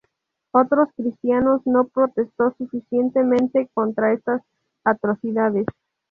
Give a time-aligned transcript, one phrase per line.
[0.51, 4.41] Otros cristianos no protestó suficientemente contra estas
[4.83, 5.67] atrocidades.